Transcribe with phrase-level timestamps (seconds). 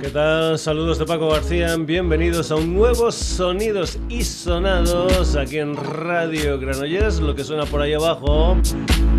[0.00, 0.58] ¿Qué tal?
[0.58, 7.20] Saludos de Paco García, bienvenidos a un nuevo Sonidos y Sonados aquí en Radio Granollers.
[7.20, 8.56] Lo que suena por ahí abajo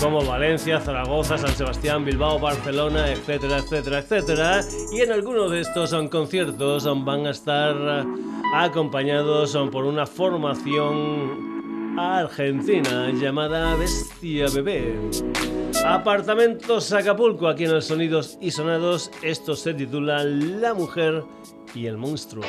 [0.00, 4.60] como Valencia, Zaragoza, San Sebastián, Bilbao, Barcelona, etcétera, etcétera, etcétera.
[4.92, 8.04] Y en algunos de estos son conciertos van a estar
[8.54, 11.57] acompañados por una formación
[11.98, 14.94] argentina llamada Bestia Bebé.
[15.84, 19.10] Apartamentos Acapulco, aquí en el Sonidos y Sonados.
[19.22, 21.24] Esto se titula La mujer
[21.74, 22.44] y el monstruo.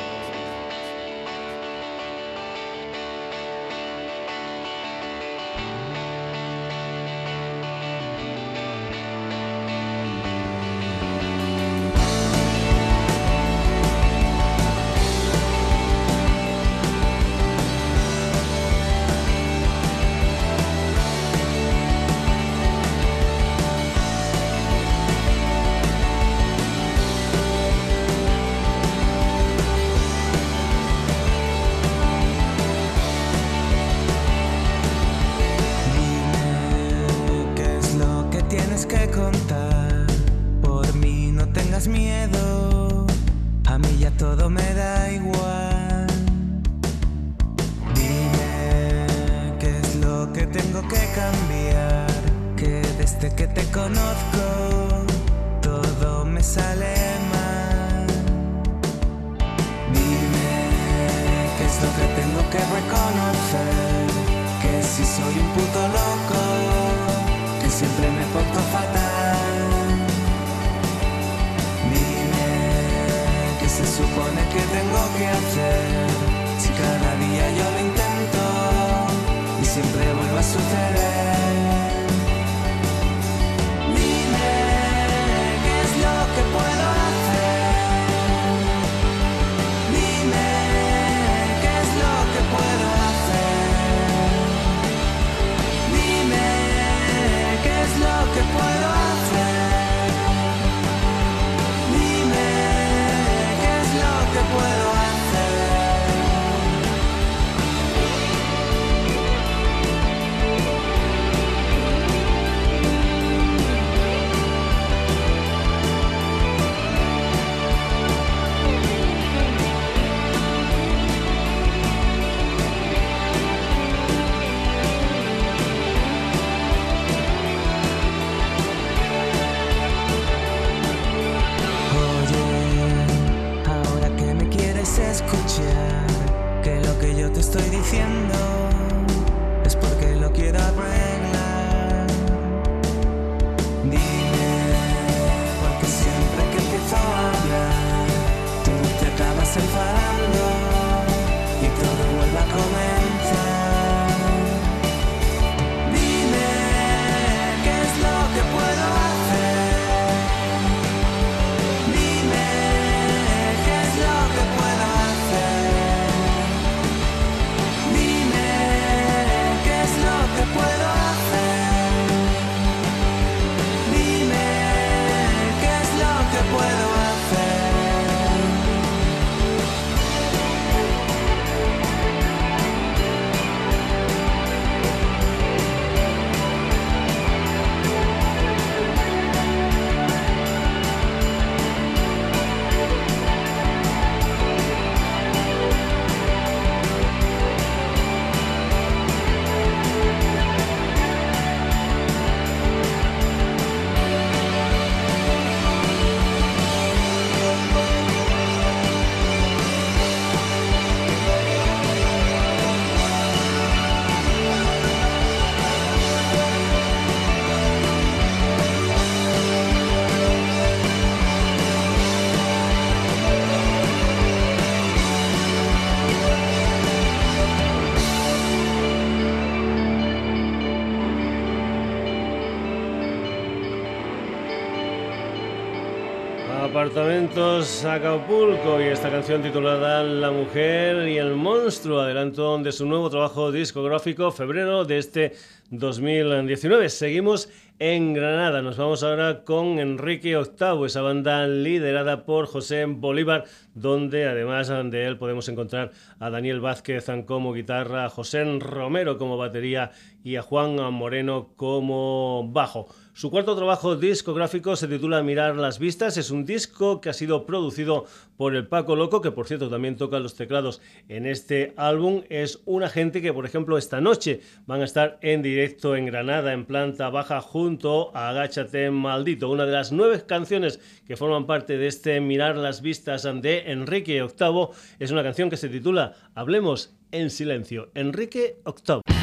[237.30, 243.08] Apartamentos Acapulco y esta canción titulada La mujer y el monstruo, adelanto de su nuevo
[243.08, 245.34] trabajo discográfico, febrero de este
[245.70, 246.88] 2019.
[246.88, 247.48] Seguimos
[247.78, 248.62] en Granada.
[248.62, 253.44] Nos vamos ahora con Enrique VIII, esa banda liderada por José Bolívar,
[253.74, 259.36] donde además de él podemos encontrar a Daniel Vázquez como guitarra, a José Romero como
[259.36, 259.92] batería
[260.24, 262.88] y a Juan Moreno como bajo.
[263.20, 266.16] Su cuarto trabajo discográfico se titula Mirar las Vistas.
[266.16, 268.06] Es un disco que ha sido producido
[268.38, 272.22] por el Paco Loco, que por cierto también toca los teclados en este álbum.
[272.30, 276.54] Es una gente que, por ejemplo, esta noche van a estar en directo en Granada,
[276.54, 281.76] en planta baja, junto a Agáchate Maldito, una de las nueve canciones que forman parte
[281.76, 284.68] de este Mirar las Vistas de Enrique VIII.
[284.98, 287.90] Es una canción que se titula Hablemos en silencio.
[287.92, 289.19] Enrique VIII.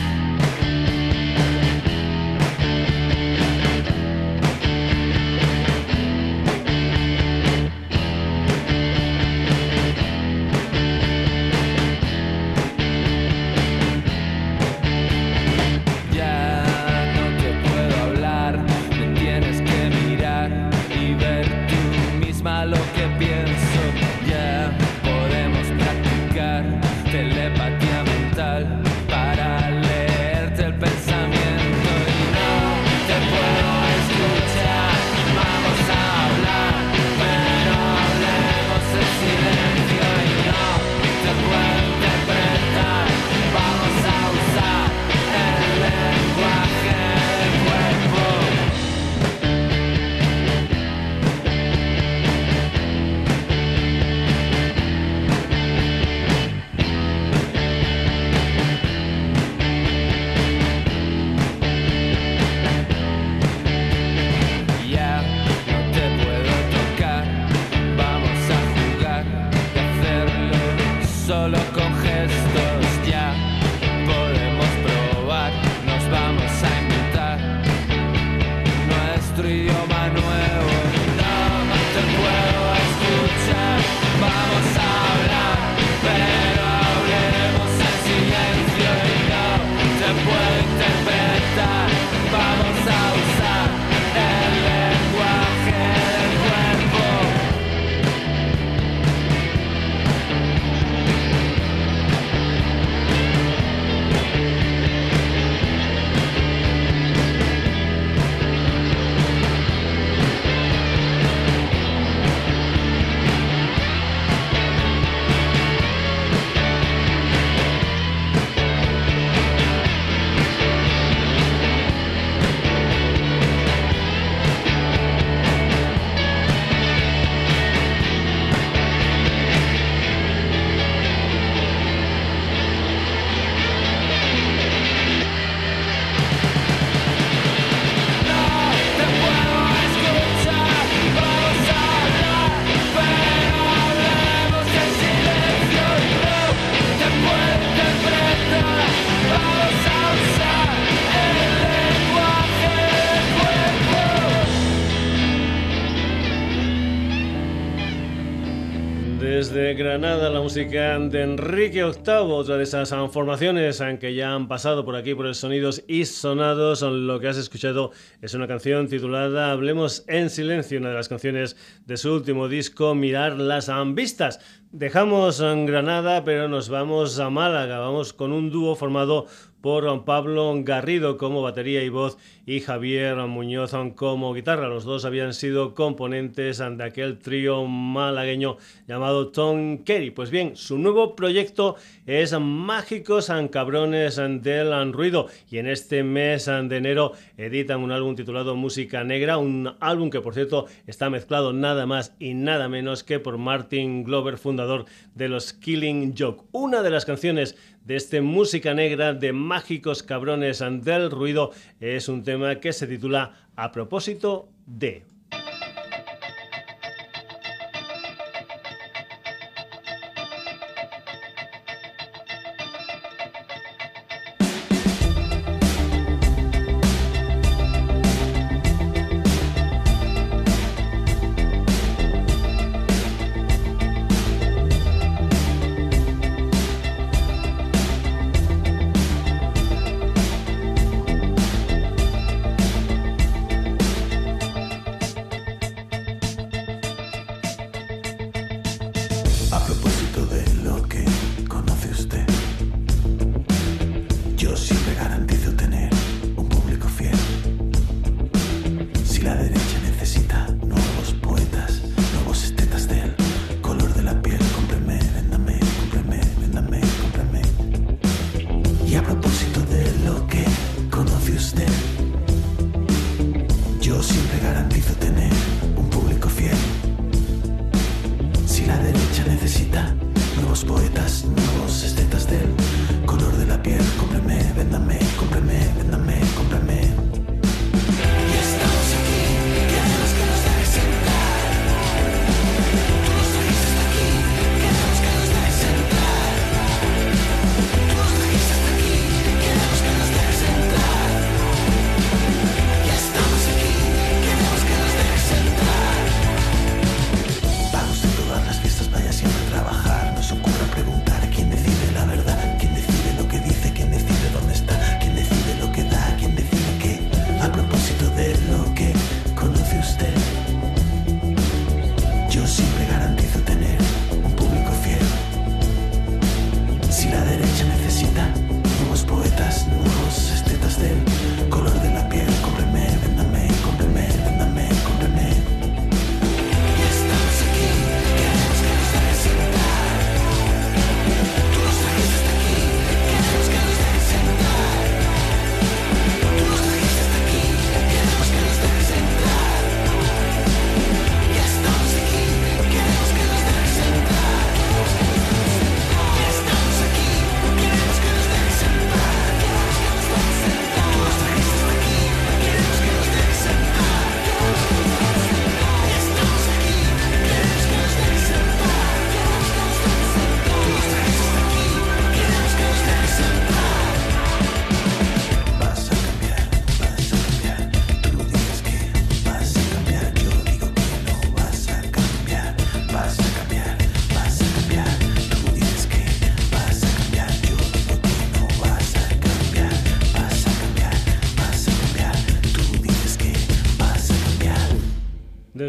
[159.87, 164.97] Granada, la música de Enrique VIII, otra de esas formaciones que ya han pasado por
[164.97, 166.81] aquí por el Sonidos y Sonados.
[166.81, 167.91] Lo que has escuchado
[168.21, 172.95] es una canción titulada Hablemos en Silencio, una de las canciones de su último disco,
[172.95, 174.41] Mirar las Vistas.
[174.73, 177.79] Dejamos Granada, pero nos vamos a Málaga.
[177.79, 179.27] Vamos con un dúo formado
[179.67, 184.69] por Pablo Garrido como batería y voz y Javier Muñoz como guitarra.
[184.69, 188.55] Los dos habían sido componentes de aquel trío malagueño
[188.87, 190.11] llamado Tom Kerry.
[190.11, 196.77] Pues bien, su nuevo proyecto es Mágicos Cabrones del Ruido y en este mes de
[196.77, 201.85] enero editan un álbum titulado Música Negra, un álbum que por cierto está mezclado nada
[201.85, 206.45] más y nada menos que por Martin Glover, fundador de los Killing Joke.
[206.53, 207.57] Una de las canciones
[207.87, 211.51] de este Música Negra de Mágicos Cabrones del Ruido.
[211.79, 215.05] Es un tema que se titula A propósito de...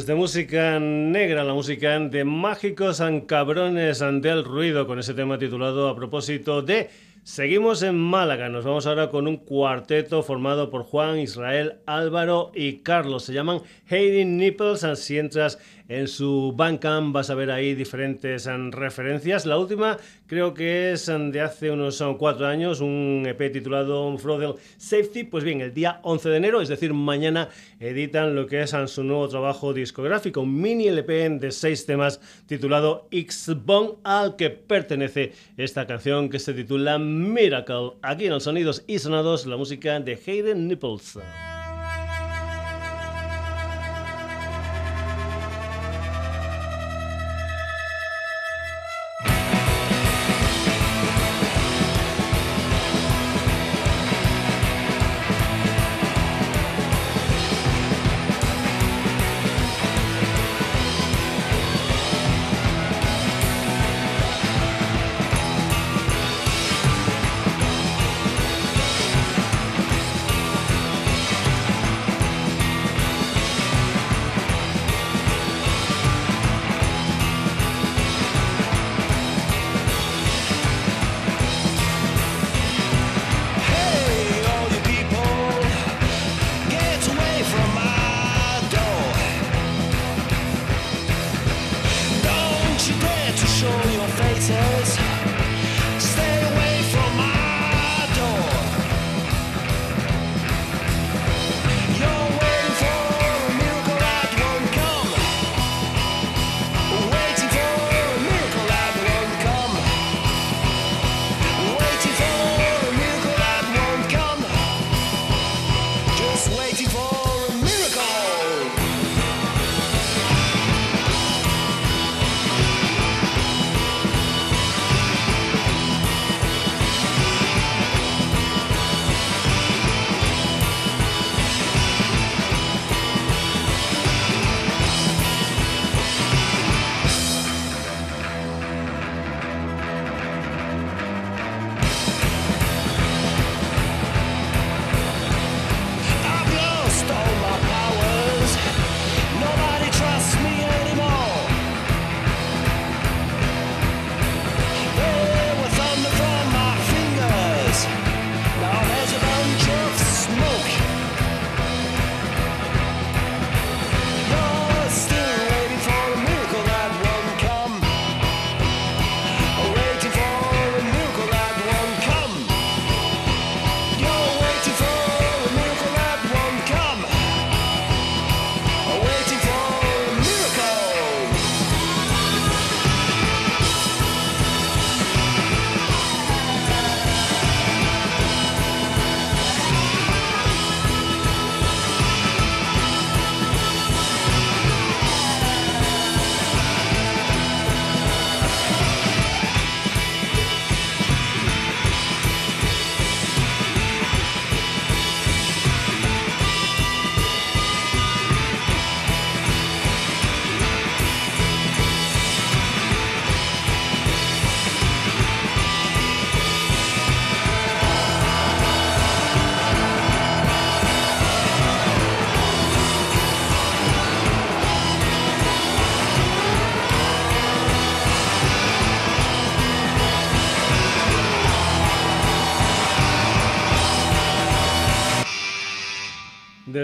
[0.09, 5.87] de música negra, la música de mágicos cabrones ante el ruido, con ese tema titulado
[5.87, 6.88] a propósito de
[7.25, 12.79] Seguimos en Málaga, nos vamos ahora con un cuarteto formado por Juan, Israel, Álvaro y
[12.79, 13.25] Carlos.
[13.25, 13.61] Se llaman
[13.91, 19.47] Hayden Nipples, si entras en su Bandcamp vas a ver ahí diferentes um, referencias.
[19.47, 24.16] La última creo que es um, de hace unos um, cuatro años, un EP titulado
[24.18, 25.25] Frodel Safety.
[25.25, 27.49] Pues bien, el día 11 de enero, es decir, mañana
[27.80, 33.09] editan lo que es su nuevo trabajo discográfico, un mini LP de seis temas titulado
[33.11, 37.92] X-Bone, al que pertenece esta canción que se titula Miracle.
[38.02, 41.18] Aquí en los sonidos y sonados, la música de Hayden Nipples.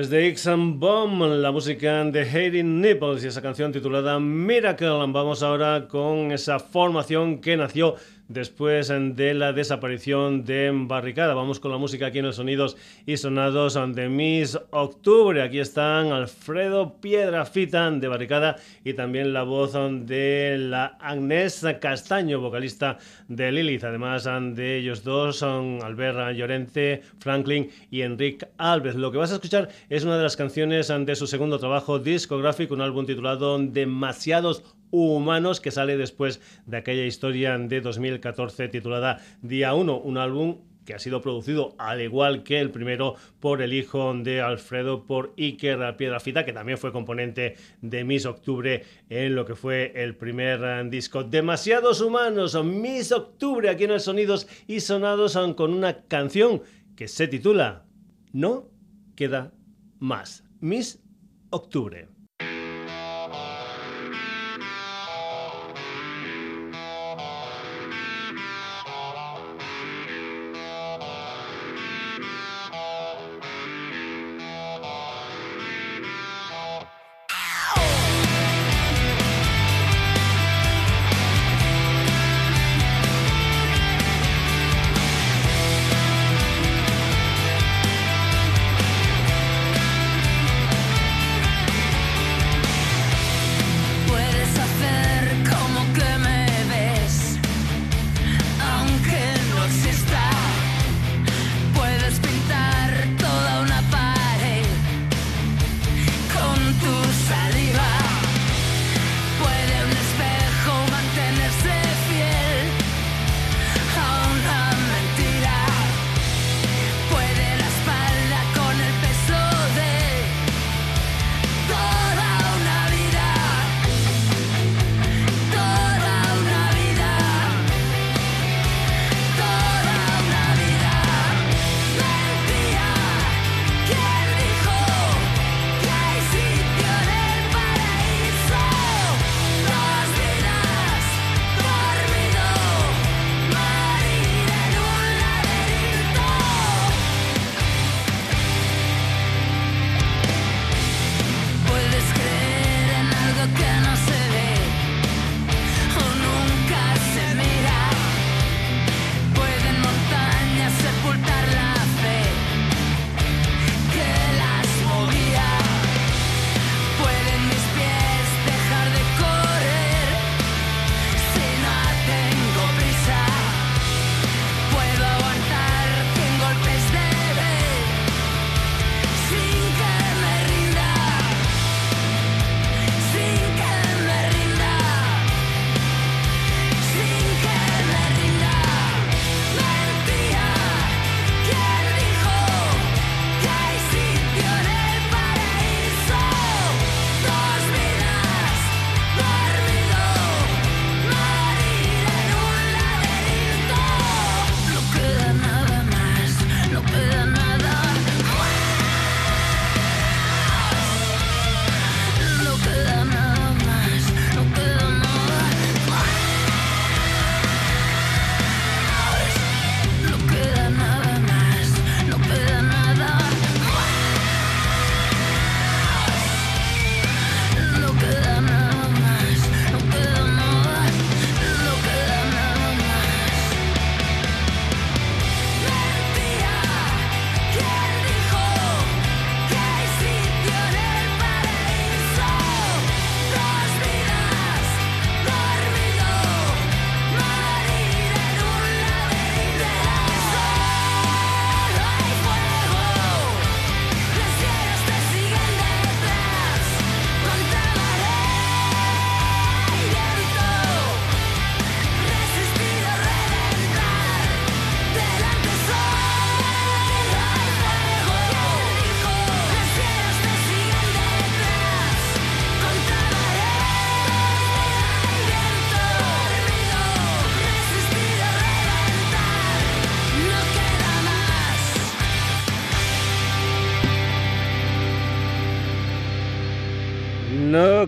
[0.04, 4.86] Desde X Bomb, la música de Hating Nipples y esa canción titulada Miracle.
[4.86, 7.94] Vamos ahora con esa formación que nació
[8.28, 11.34] después de la desaparición de Barricada.
[11.34, 15.42] Vamos con la música aquí en los sonidos y sonados de Miss Octubre.
[15.42, 22.98] Aquí están Alfredo Piedrafita de Barricada y también la voz de la Agnés Castaño, vocalista
[23.28, 23.84] de Lilith.
[23.84, 28.94] Además de ellos dos son Albert Llorente, Franklin y Enrique Alves.
[28.94, 32.74] Lo que vas a escuchar es una de las canciones de su segundo trabajo discográfico,
[32.74, 34.62] un álbum titulado Demasiados
[34.94, 40.94] Humanos, que sale después de aquella historia de 2014 titulada Día 1, un álbum que
[40.94, 45.96] ha sido producido al igual que el primero por el hijo de Alfredo, por Iker
[45.96, 50.88] Piedrafita, que también fue componente de Miss Octubre en lo que fue el primer eh,
[50.88, 51.24] disco.
[51.24, 56.62] Demasiados humanos, Miss Octubre, aquí en el Sonidos y Sonados, con una canción
[56.94, 57.85] que se titula
[58.33, 58.68] No
[59.16, 59.52] queda
[59.98, 60.44] más.
[60.61, 61.02] Miss
[61.50, 62.13] Octubre.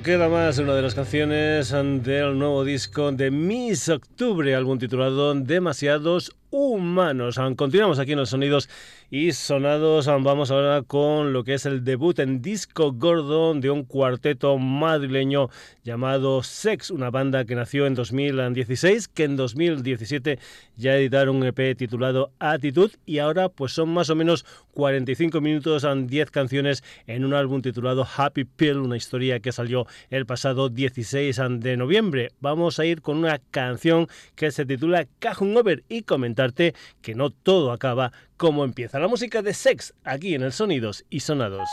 [0.06, 6.30] Queda más una de las canciones del nuevo disco de Miss Octubre, álbum titulado Demasiados
[6.50, 7.40] humanos.
[7.56, 8.70] Continuamos aquí en los sonidos
[9.10, 10.06] y sonados.
[10.06, 15.50] Vamos ahora con lo que es el debut en disco gordo de un cuarteto madrileño
[15.82, 20.38] llamado Sex, una banda que nació en 2016, que en 2017
[20.76, 25.86] ya editaron un EP titulado Attitude y ahora pues son más o menos 45 minutos,
[26.06, 31.40] 10 canciones en un álbum titulado Happy Pill, una historia que salió el pasado 16
[31.60, 32.28] de noviembre.
[32.40, 37.30] Vamos a ir con una canción que se titula Cajun Over y comentarte que no
[37.30, 41.70] todo acaba como empieza la música de Sex aquí en el Sonidos y Sonados.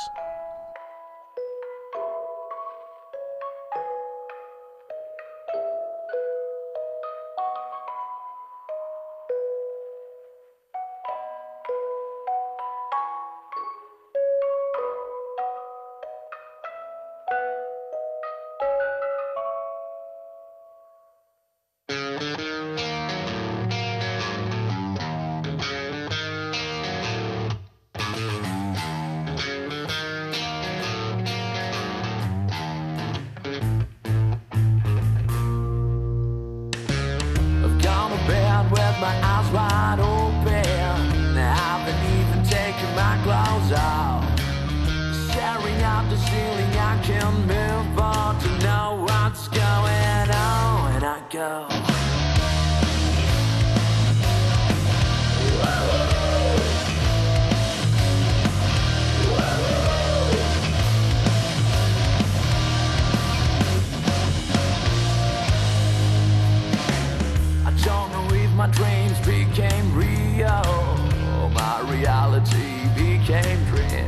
[67.84, 70.64] jungle if my dreams became real.
[71.54, 74.08] My reality became dream.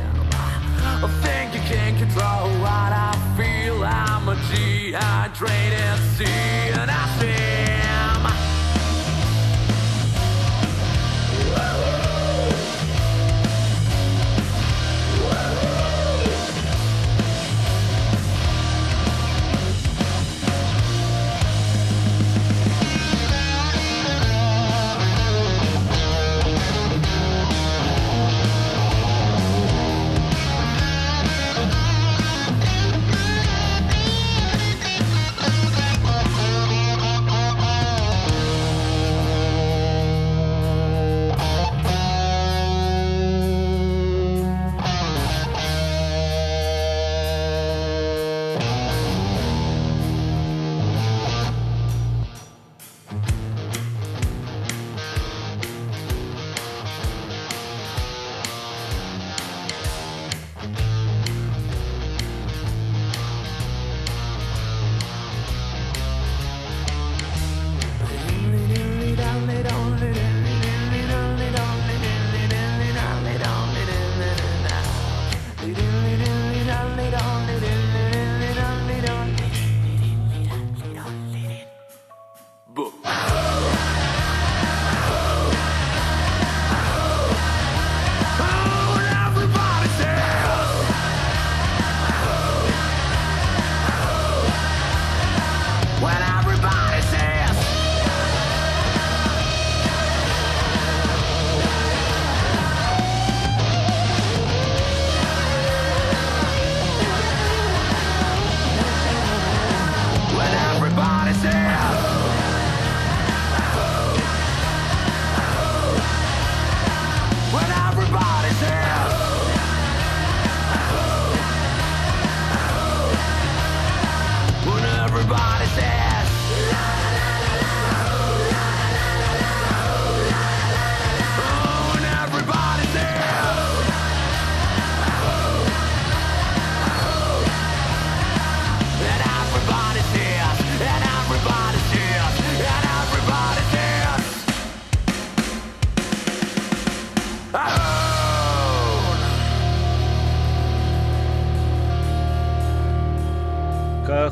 [1.04, 3.84] I think you can control what I feel.
[3.84, 7.65] I'm a dehydrated sea, and I see.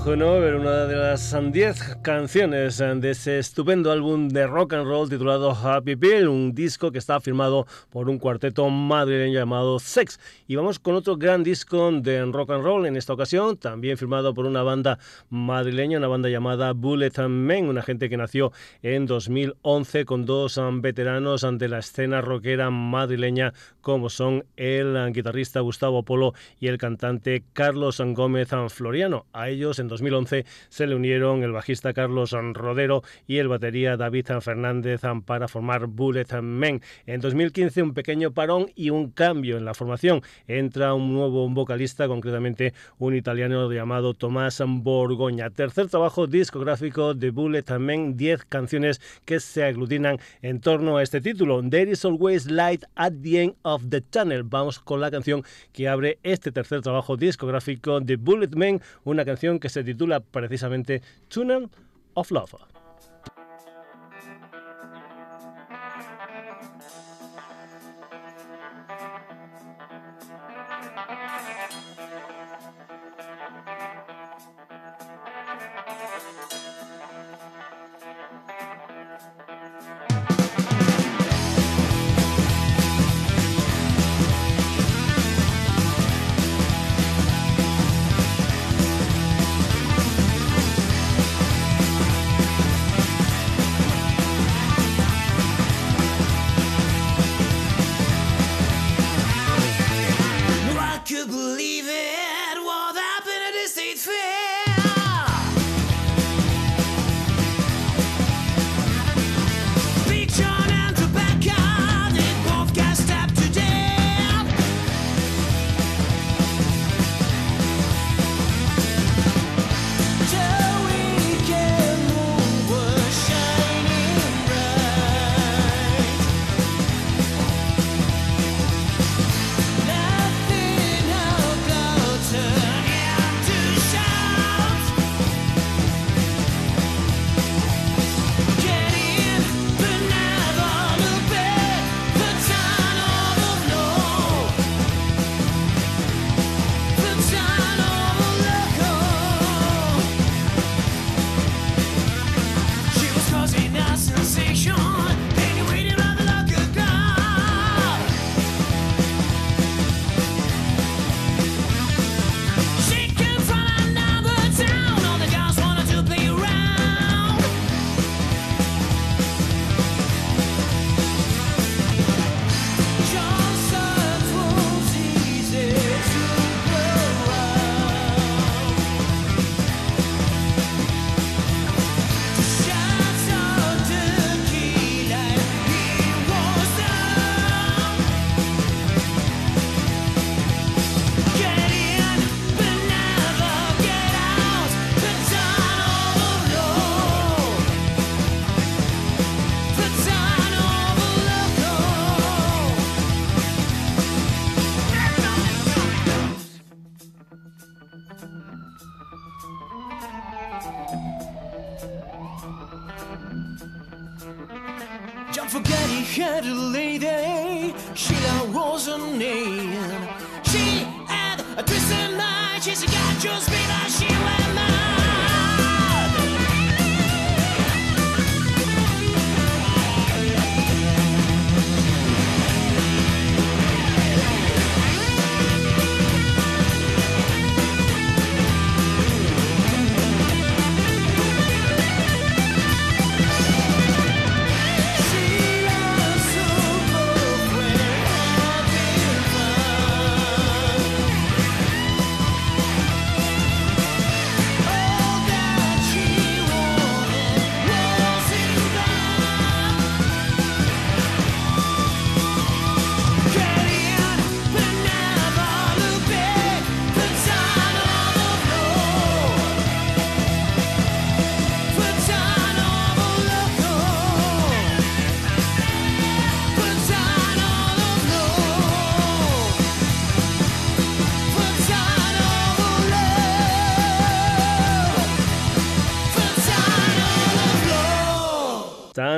[0.07, 5.53] Ver una de las 10 canciones de ese estupendo álbum de rock and roll titulado
[5.53, 10.21] Happy Pill, un disco que está firmado por un cuarteto madrileño llamado Sex.
[10.47, 14.35] Y vamos con otro gran disco de rock and roll en esta ocasión, también firmado
[14.35, 14.99] por una banda
[15.31, 21.47] madrileña, una banda llamada Bullet Men, una gente que nació en 2011 con dos veteranos
[21.51, 28.03] de la escena rockera madrileña como son el guitarrista Gustavo Polo y el cantante Carlos
[28.05, 29.27] Gómez Floriano.
[29.33, 34.27] A ellos En 2011 se le unieron el bajista Carlos Rodero y el batería David
[34.41, 36.81] Fernández para formar Bullet Men.
[37.07, 40.23] En 2015 un pequeño parón y un cambio en la formación.
[40.49, 45.51] Entra un nuevo vocalista, concretamente un italiano llamado Tomás Borgoña.
[45.51, 51.21] Tercer trabajo discográfico de Bullet Men, 10 canciones que se aglutinan en torno a este
[51.21, 51.63] título.
[51.63, 54.43] There is always light at the end of the tunnel.
[54.43, 59.61] Vamos con la canción que abre este tercer trabajo discográfico de Bullet Men, una canción
[59.61, 61.69] que se titula precisamente Tunnel
[62.15, 62.74] of Love.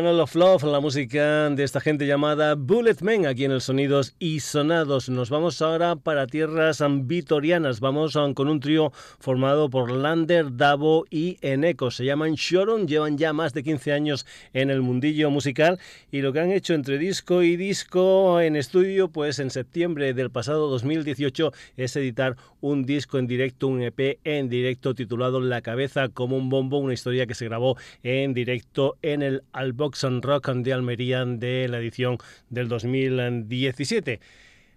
[0.06, 4.38] Of Love, la música de esta gente llamada Bullet Men, aquí en el Sonidos y
[4.38, 5.08] Sonados.
[5.08, 7.80] Nos vamos ahora para tierras vitorianas.
[7.80, 11.90] Vamos con un trío formado por Lander, Davo y Eneco.
[11.90, 15.80] Se llaman Shoron, llevan ya más de 15 años en el mundillo musical
[16.12, 20.30] y lo que han hecho entre disco y disco en estudio, pues en septiembre del
[20.30, 26.08] pasado 2018 es editar un disco en directo, un EP en directo titulado La cabeza
[26.08, 30.72] como un bombo, una historia que se grabó en directo en el Albox Rock de
[30.72, 32.18] Almería de la edición
[32.50, 34.20] del 2017.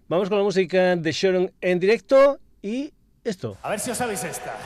[0.08, 3.56] Vamos con la música de Sharon en directo y esto.
[3.62, 4.56] A ver si os sabéis esta.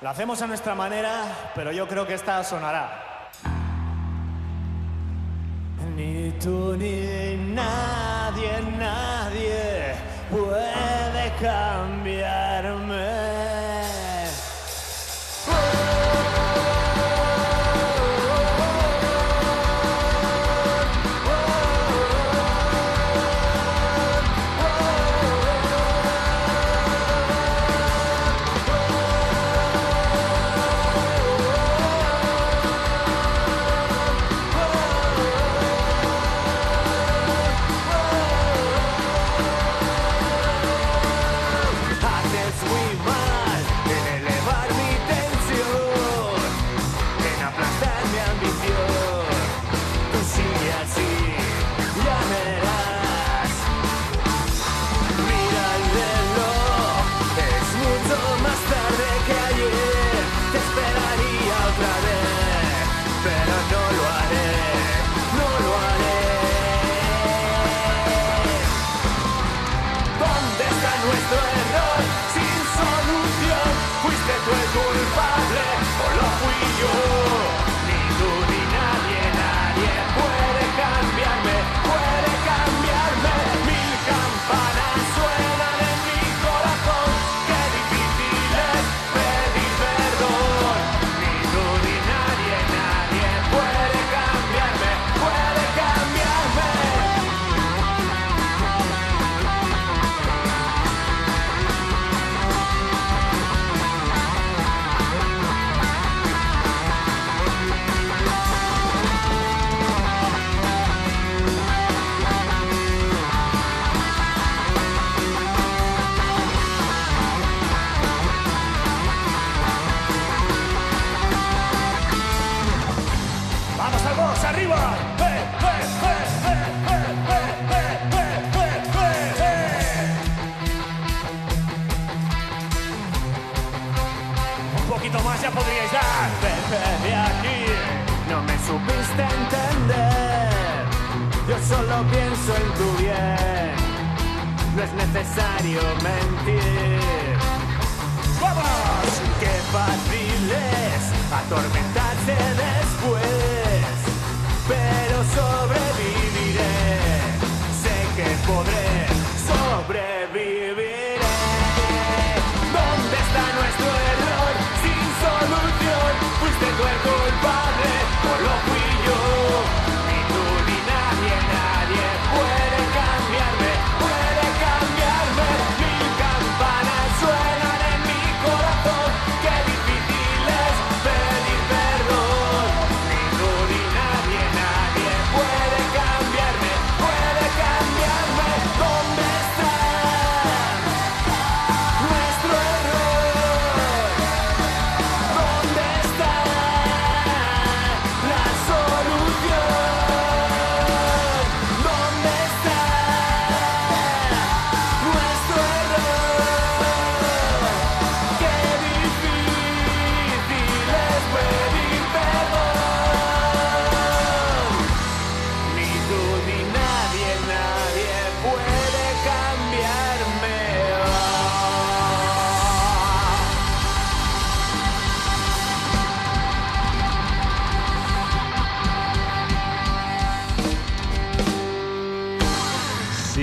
[0.00, 3.30] Lo hacemos a nuestra manera, pero yo creo que esta sonará.
[5.96, 9.94] Ni tú ni nadie, nadie
[10.30, 13.47] puede cambiarme.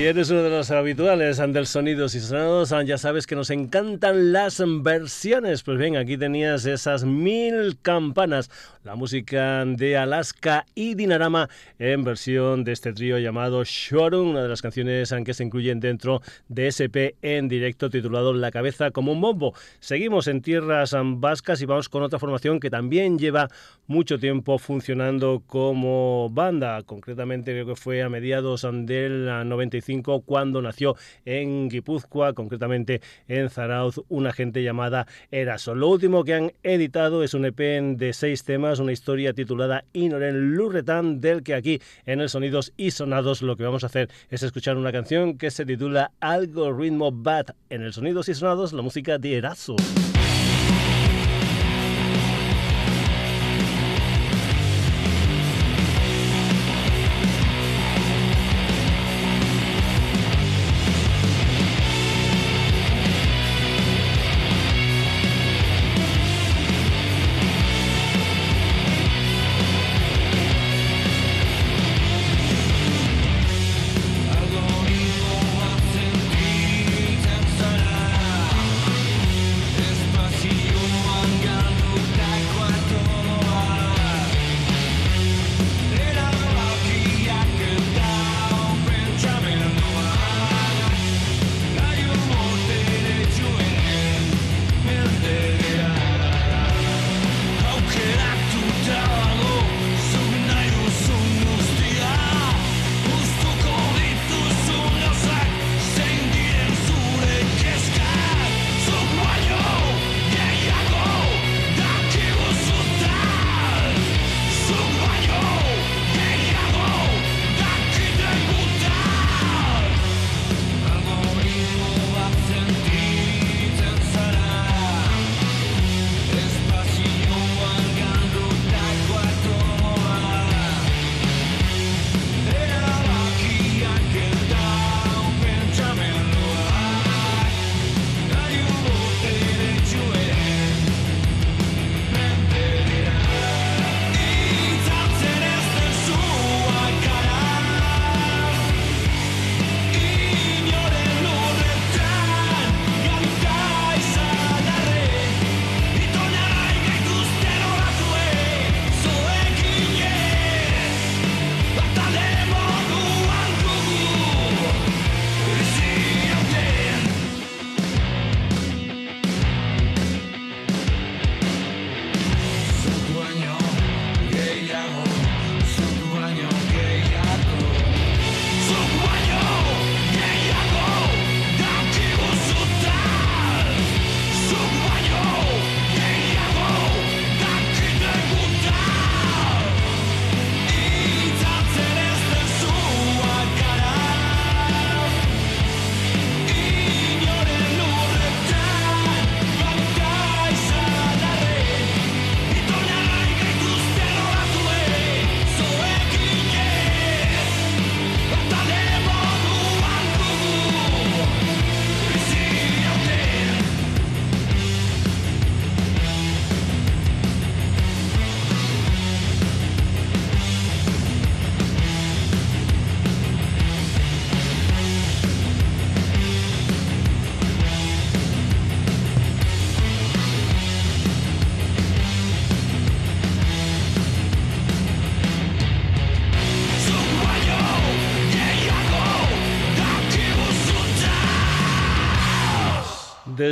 [0.07, 4.61] Eres uno de los habituales del Sonidos y Sonados, ya sabes que nos encantan las
[4.83, 5.63] versiones.
[5.63, 8.51] Pues bien, aquí tenías esas mil campanas,
[8.83, 11.49] la música de Alaska y Dinarama
[11.79, 16.21] en versión de este trío llamado Shorun, una de las canciones que se incluyen dentro
[16.49, 19.55] de SP en directo titulado La cabeza como un bombo.
[19.79, 23.47] Seguimos en tierras vascas y vamos con otra formación que también lleva
[23.87, 26.83] mucho tiempo funcionando como banda.
[26.83, 34.01] Concretamente creo que fue a mediados del 95 cuando nació en Guipúzcoa, concretamente en Zarauz,
[34.09, 35.75] una gente llamada Eraso.
[35.75, 40.55] Lo último que han editado es un EP de seis temas, una historia titulada Inoren
[40.55, 44.43] Lurretan, del que aquí en el Sonidos y Sonados lo que vamos a hacer es
[44.43, 47.55] escuchar una canción que se titula Algoritmo Bad.
[47.69, 49.75] En el Sonidos y Sonados, la música de Eraso.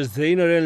[0.03, 0.62] Desde Inoren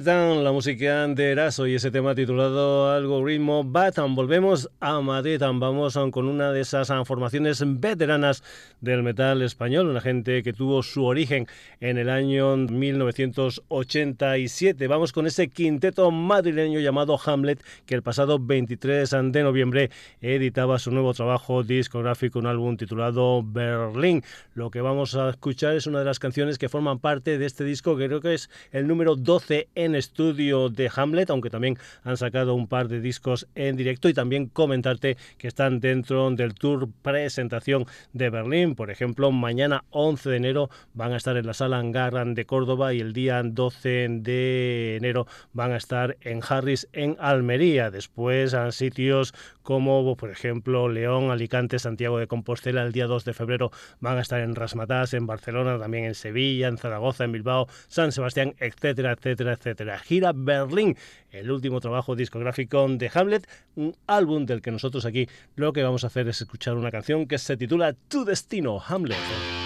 [0.00, 4.14] Lurretan, la música de Eraso y ese tema titulado Algoritmo Batan.
[4.14, 8.42] Volvemos a Madrid, vamos con una de esas formaciones veteranas
[8.80, 11.46] del metal español, una gente que tuvo su origen
[11.80, 14.88] en el año 1987.
[14.88, 19.90] Vamos con ese quinteto madrileño llamado Hamlet, que el pasado 23 de noviembre
[20.22, 24.24] editaba su nuevo trabajo discográfico, un álbum titulado Berlín.
[24.54, 27.64] Lo que vamos a escuchar es una de las canciones que forman parte de este
[27.64, 32.16] disco que creo que es el número 12 en estudio de Hamlet, aunque también han
[32.16, 36.88] sacado un par de discos en directo y también comentarte que están dentro del tour
[37.02, 38.74] presentación de Berlín.
[38.74, 42.94] Por ejemplo, mañana 11 de enero van a estar en la sala Angarran de Córdoba
[42.94, 47.90] y el día 12 de enero van a estar en Harris en Almería.
[47.90, 49.34] Después a sitios
[49.70, 54.20] como por ejemplo León, Alicante, Santiago de Compostela el día 2 de febrero van a
[54.20, 59.12] estar en Rasmatas, en Barcelona, también en Sevilla, en Zaragoza, en Bilbao, San Sebastián, etcétera,
[59.12, 60.00] etcétera, etcétera.
[60.00, 60.96] Gira Berlín,
[61.30, 66.02] el último trabajo discográfico de Hamlet, un álbum del que nosotros aquí lo que vamos
[66.02, 69.59] a hacer es escuchar una canción que se titula Tu destino, Hamlet.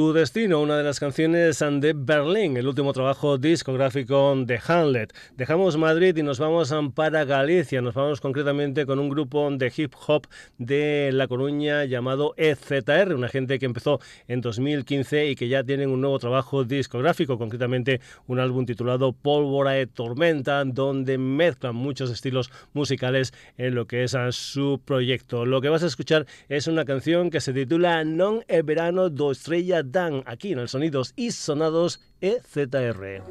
[0.00, 5.12] Tu destino, una de las canciones de Berlín, el último trabajo discográfico de Hamlet.
[5.36, 7.82] Dejamos Madrid y nos vamos para Galicia.
[7.82, 10.26] Nos vamos concretamente con un grupo de hip hop
[10.56, 15.90] de La Coruña llamado EZR, una gente que empezó en 2015 y que ya tienen
[15.90, 22.50] un nuevo trabajo discográfico, concretamente un álbum titulado Pólvora de Tormenta, donde mezclan muchos estilos
[22.72, 25.44] musicales en lo que es su proyecto.
[25.44, 29.32] Lo que vas a escuchar es una canción que se titula Non e verano do
[29.32, 33.22] estrella Dan aquí en el Sonidos y Sonados EZR.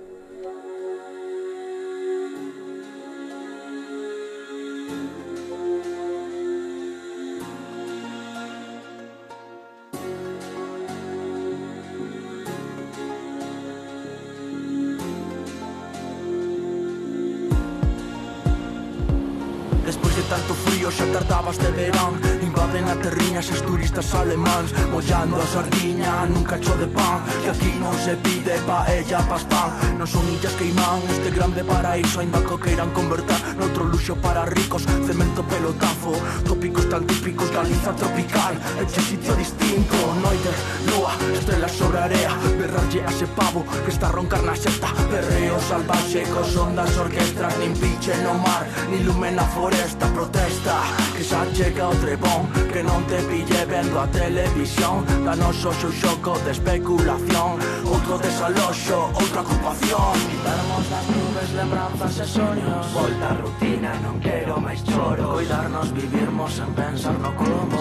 [19.86, 22.95] Después de tanto frío xa tardabas de verán Invaden a
[23.40, 27.24] terriñas os turistas alemáns Mollando a sardiña nun cacho de pan.
[27.44, 31.64] Que aquí non se pide paella pas pan Non son illas que imán este grande
[31.64, 36.12] paraíso Ainda que queiran converter noutro luxo para ricos Cemento pelotazo,
[36.44, 40.52] tópicos tan típicos Galiza tropical, eche sitio distinto Noite,
[40.92, 42.34] lúa, estrelas sobre area.
[42.60, 46.28] Berralle a ese pavo que está a roncar na sexta Perreo salvaxe
[46.60, 50.76] ondas orquestras Nin pinche no mar, nin lume na foresta Protesta,
[51.16, 55.94] que xa chega o trebón Que non te pillé vendo a televisión Danos hoxe un
[55.94, 63.38] xoco de especulación Outro desaloxo, outra ocupación Quitarmos das nubes lembranzas e soños Volta a
[63.38, 65.38] rutina, non quero máis choro.
[65.38, 67.78] Cuidarnos, vivirmos sen pensar no como.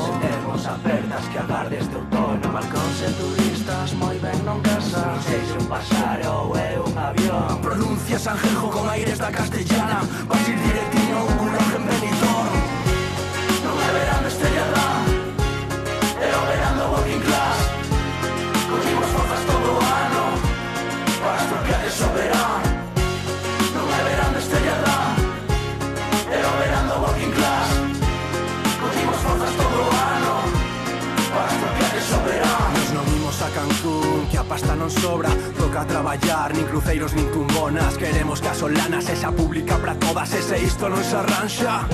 [0.59, 5.01] Se apertas que agardes de outono Balcóns e turistas, moi ben non casa.
[5.07, 7.63] Non sei se un pasaro ou é un avión.
[7.63, 9.78] Pronuncias anjejo con aires da castellana
[34.89, 35.30] non sobra.
[35.57, 37.97] Toca traballar, nin cruceiros, nin tumbonas.
[37.99, 40.32] Queremos casolanas, esa pública pra todas.
[40.32, 41.84] Ese isto non se arranxa.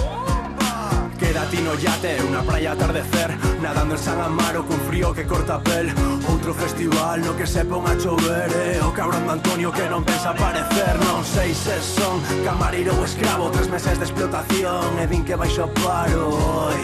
[1.18, 3.34] Queda ti no yate, una praia atardecer.
[3.61, 5.90] Nadando en San Amaro cun frío que corta a pel.
[6.30, 8.82] Outro festival no que se pon a chover E eh?
[8.82, 10.95] o cabrón de Antonio que non pensa aparecer.
[11.11, 15.03] Non sei se son camareiro ou escravo Tres meses de explotación.
[15.03, 16.82] E din que baixo a paro Oi,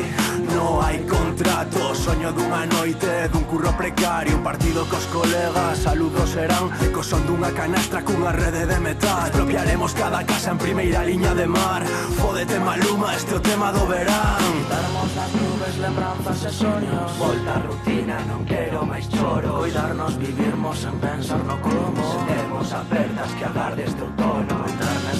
[0.55, 4.36] No hai contrato Soño dunha noite, dun curro precario.
[4.36, 6.72] Un partido cos colegas, saludos serán.
[6.94, 9.28] Co son dunha canastra cunha rede de metal.
[9.28, 11.84] Expropiaremos cada casa en primeira liña de mar.
[12.16, 14.42] Fódete Maluma, este o tema do verán.
[14.72, 17.11] Darmos as nubes, lembranzas e soños.
[17.20, 19.61] Volta a rutina, non quero máis choro.
[19.61, 22.01] Cuidarnos, vivirmos sen pensar no como.
[22.01, 24.57] Seremos apertas que agardes de outono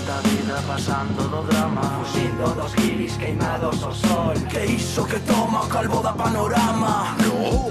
[0.01, 5.61] Nesta vida pasando do drama Fuxindo dos giris queimados ao sol Que iso que toma
[5.61, 7.15] o calvo da panorama.
[7.21, 7.71] No,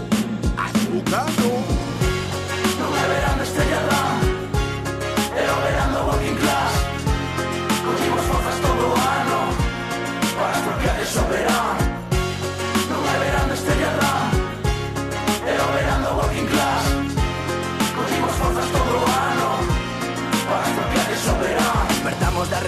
[0.56, 1.50] azúcar no.
[2.78, 4.14] Non é verán de Estrella Dan
[5.42, 6.74] É o verán do Walking Class
[7.82, 9.40] Cogimos forzas todo o ano
[10.38, 11.79] Para estropear ese verán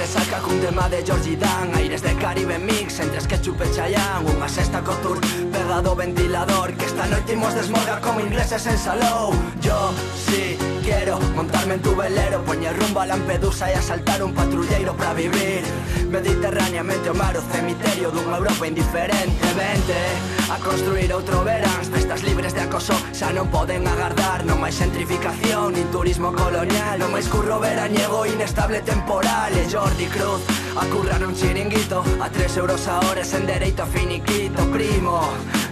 [0.01, 4.49] resaca cun tema de Georgie Dan Aires de Caribe Mix entre Sketchup e Chayanne Unha
[4.49, 5.21] sexta co tour
[5.53, 9.29] pegado ventilador Que esta noite imos desmorga como ingleses en salou.
[9.61, 9.93] Yo
[10.25, 15.13] sí quero montarme en tu velero Poñer rumbo a Lampedusa e asaltar un patrulleiro pra
[15.13, 15.63] vivir.
[16.09, 19.45] Mediterráneamente o mar o cemiterio dunha Europa indiferente.
[19.55, 20.01] Vente
[20.49, 24.43] a construir outro verán Festas libres de acoso xa non poden agardar.
[24.43, 29.53] Non máis centrificación nin turismo colonial Non máis curro veraniego inestable temporal.
[29.53, 30.41] E Jordi Cruz
[30.75, 35.19] a currar un chiringuito A tres euros a hora sen dereito a finiquito Primo,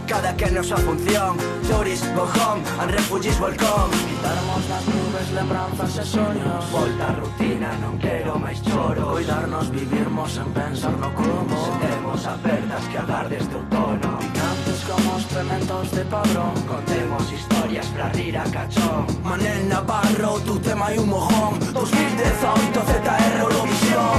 [0.10, 1.38] cada que na súa función
[1.70, 7.94] Turis, home, and refugees welcome Quitarmos nas nubes, lembranzas e soños Volta a rutina, non
[8.02, 11.54] quero máis choro Cuidarnos, vivirmos sen pensar no como.
[11.54, 18.10] Sentemos apertas que agardes de outono Picantes como os trementos de padrón Contemos historias pra
[18.10, 19.06] rir a cachón.
[19.22, 21.62] Manel Navarro, tu tema e un mojón.
[21.70, 24.18] 2018 ZR Eurovisión.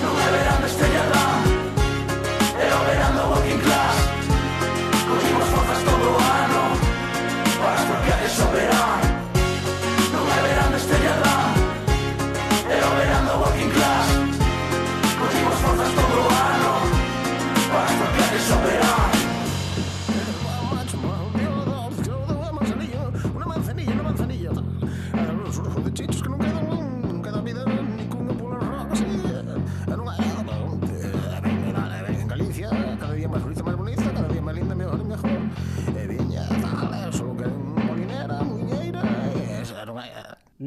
[0.00, 1.24] Non é verano estrellada
[2.56, 3.37] É o verano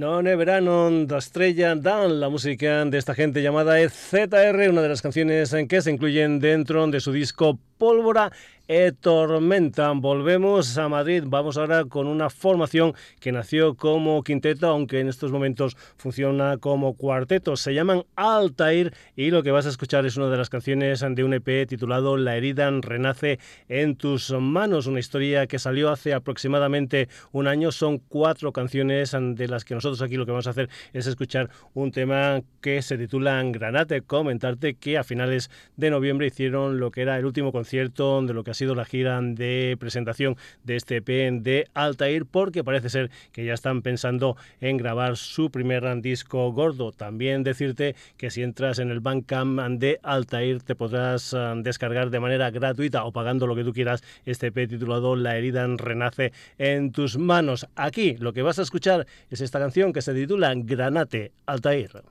[0.02, 4.90] Non é verano da estrella Dan, la música de esta gente llamada ZR, una de
[4.90, 8.34] las canciones en que se incluyen dentro de su disco Pólvora
[8.72, 9.92] e Tormenta.
[9.92, 11.26] Volvemos a Madrid.
[11.28, 16.94] Vamos ahora con una formación que nació como quinteto, aunque en estos momentos funciona como
[16.94, 17.58] cuarteto.
[17.58, 21.22] Se llaman Altair y lo que vas a escuchar es una de las canciones de
[21.22, 24.88] un EP titulado La herida renace en tus manos.
[24.88, 27.74] Una historia que salió hace aproximadamente un año.
[27.74, 31.50] Son cuatro canciones de las que nosotros aquí lo que vamos a hacer es escuchar
[31.74, 34.02] un tema que se titula Granate.
[34.02, 38.46] Comentarte que a finales de noviembre hicieron lo que era el último concierto de lo
[38.46, 41.08] que ha sido la gira de presentación de este EP
[41.42, 46.92] de Altair, porque parece ser que ya están pensando en grabar su primer disco gordo.
[46.92, 52.20] También decirte que si entras en el Bandcamp de Altair te podrás ah, descargar de
[52.20, 56.92] manera gratuita o pagando lo que tú quieras este EP titulado La herida renace en
[56.92, 57.66] tus manos.
[57.76, 62.04] Aquí lo que vas a escuchar es esta canción que se titula Granate Altair.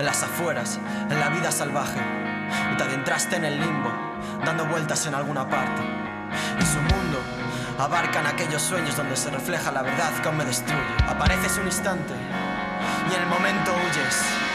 [0.00, 0.80] En las afueras,
[1.10, 2.00] en la vida salvaje,
[2.72, 3.92] y te adentraste en el limbo,
[4.44, 5.82] dando vueltas en alguna parte.
[6.58, 7.18] Y su mundo
[7.78, 10.80] abarcan aquellos sueños donde se refleja la verdad que aún me destruye.
[11.06, 12.14] Apareces un instante
[13.10, 14.49] y en el momento huyes.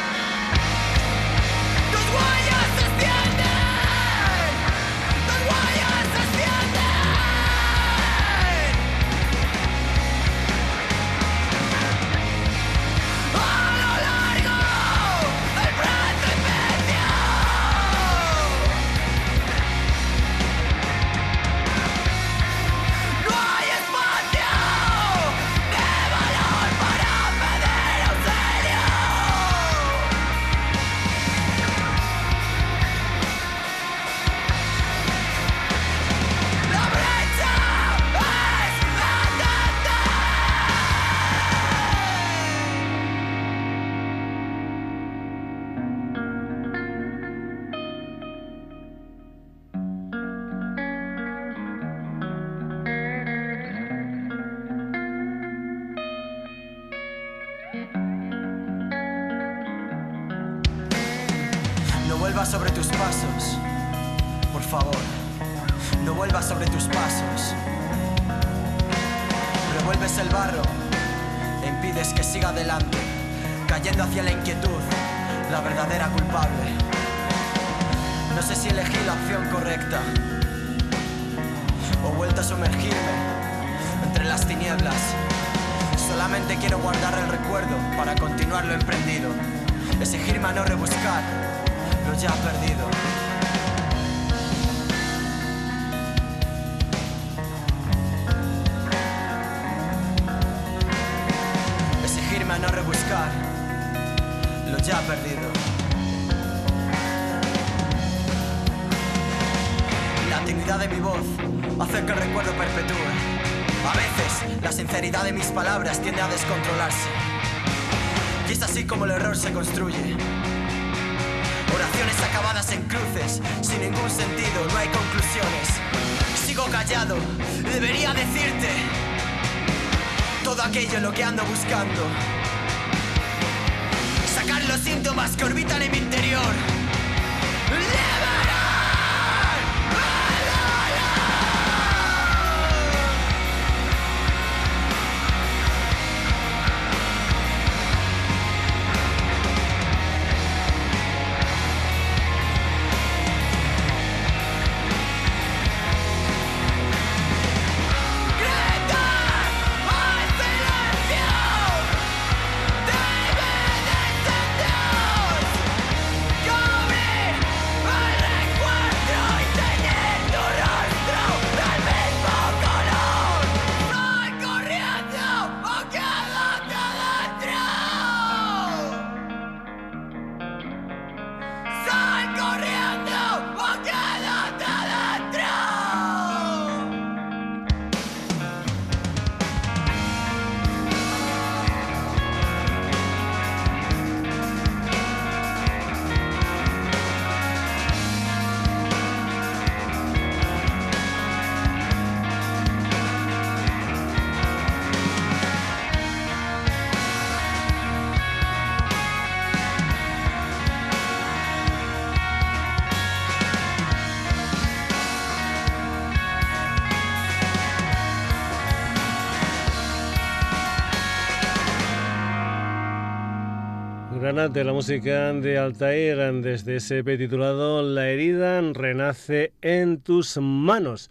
[224.55, 231.09] Granate, la música de Altair desde ese EP titulado La herida renace en tus manos.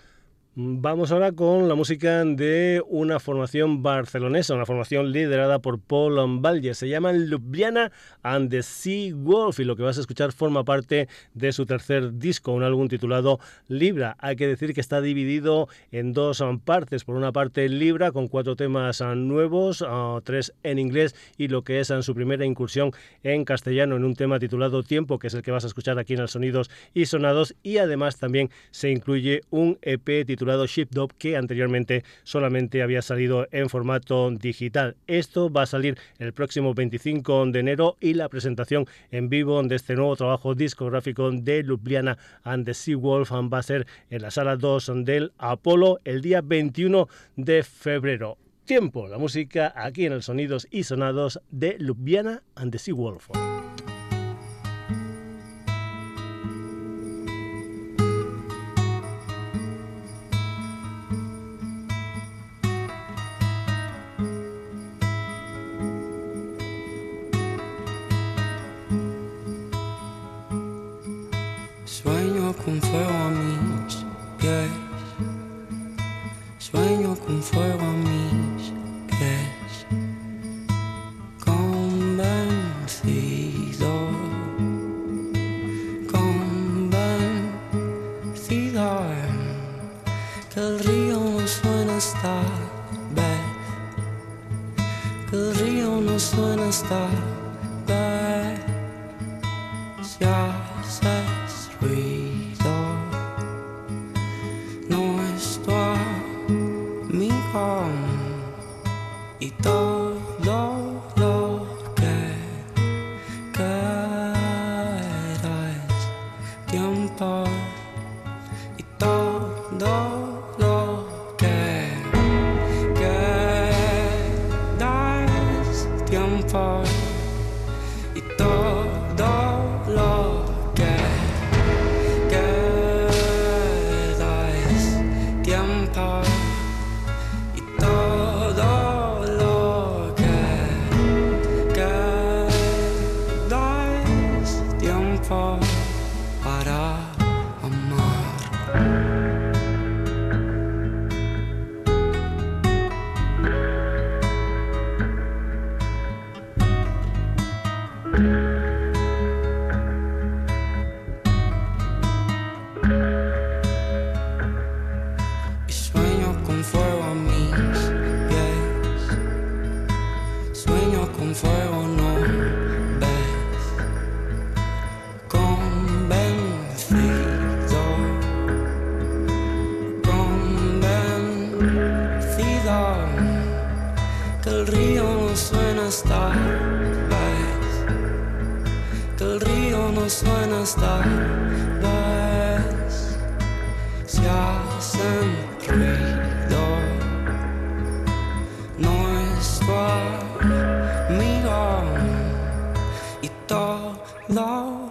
[0.56, 6.74] Vamos ahora con la música de una formación barcelonesa, una formación liderada por Paul Valle.
[6.74, 7.90] Se llaman Ljubljana
[8.22, 12.18] and the Sea Wolf y lo que vas a escuchar forma parte de su tercer
[12.18, 14.16] disco, un álbum titulado Libra.
[14.20, 17.02] Hay que decir que está dividido en dos partes.
[17.02, 21.80] Por una parte Libra con cuatro temas nuevos, ah, tres en inglés y lo que
[21.80, 22.92] es su primera incursión
[23.24, 26.14] en castellano en un tema titulado Tiempo, que es el que vas a escuchar aquí
[26.14, 27.56] en el Sonidos y Sonados.
[27.64, 33.48] Y además también se incluye un EP titulado titulado Shipdog que anteriormente solamente había salido
[33.50, 34.94] en formato digital.
[35.06, 39.74] Esto va a salir el próximo 25 de enero y la presentación en vivo de
[39.74, 44.30] este nuevo trabajo discográfico de Ljubljana and the Sea Wolf va a ser en la
[44.30, 48.36] sala 2 del Apolo el día 21 de febrero.
[48.66, 53.30] Tiempo, la música aquí en el Sonidos y Sonados de Ljubljana and the Sea Wolf.
[72.64, 73.23] Con fuego a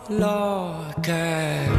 [0.10, 1.73] locker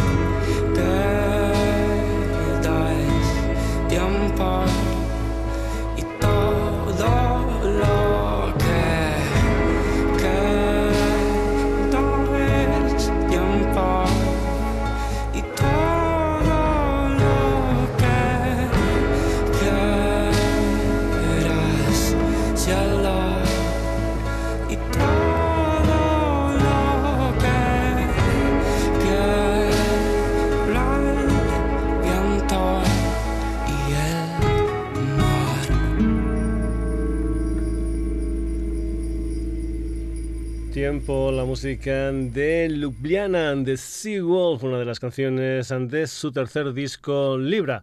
[41.07, 47.83] la música de Ljubljana de Seawolf, una de las canciones de su tercer disco Libra.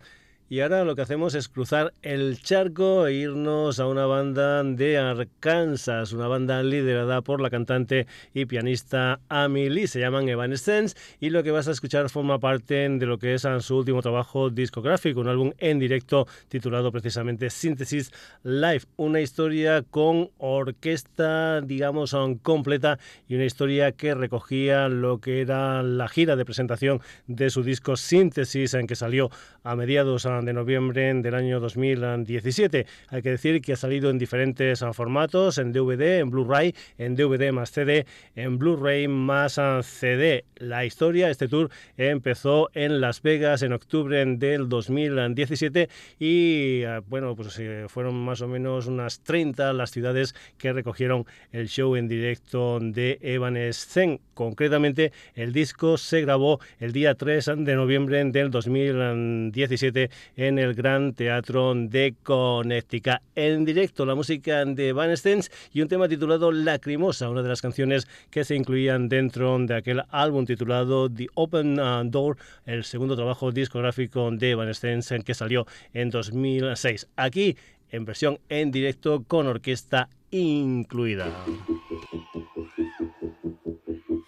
[0.51, 4.97] Y ahora lo que hacemos es cruzar el charco e irnos a una banda de
[4.97, 9.87] Arkansas, una banda liderada por la cantante y pianista Amy Lee.
[9.87, 13.47] Se llaman Evanescence y lo que vas a escuchar forma parte de lo que es
[13.59, 18.11] su último trabajo discográfico, un álbum en directo titulado precisamente Synthesis
[18.43, 18.81] Live.
[18.97, 22.99] Una historia con orquesta, digamos, completa
[23.29, 27.95] y una historia que recogía lo que era la gira de presentación de su disco
[27.95, 29.29] Synthesis en que salió
[29.63, 32.85] a mediados noviembre del año 2017.
[33.09, 37.51] Hay que decir que ha salido en diferentes formatos, en DVD, en Blu-ray, en DVD
[37.51, 40.45] más CD, en Blu-ray más CD.
[40.57, 45.89] La historia, este tour empezó en Las Vegas en octubre del 2017
[46.19, 51.95] y bueno, pues fueron más o menos unas 30 las ciudades que recogieron el show
[51.95, 54.21] en directo de Evanescence.
[54.33, 61.13] Concretamente, el disco se grabó el día 3 de noviembre del 2017 en el Gran
[61.13, 63.21] Teatro de Connecticut.
[63.35, 68.07] En directo, la música de Evanescence y un tema titulado Lacrimosa, una de las canciones
[68.29, 71.75] que se incluían dentro de aquel álbum titulado The Open
[72.11, 77.07] Door, el segundo trabajo discográfico de Evanescence que salió en 2006.
[77.15, 77.57] Aquí
[77.89, 81.27] en versión en directo con orquesta incluida.